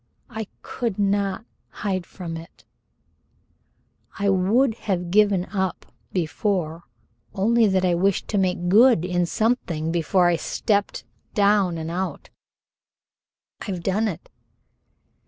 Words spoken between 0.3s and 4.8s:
I could not hide from it. And I would